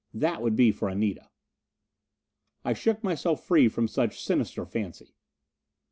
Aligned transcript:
That 0.15 0.41
would 0.41 0.55
be 0.55 0.71
for 0.71 0.89
Anita. 0.89 1.29
I 2.65 2.73
shook 2.73 3.03
myself 3.03 3.45
free 3.45 3.69
from 3.69 3.87
such 3.87 4.23
sinister 4.23 4.65
fancy. 4.65 5.13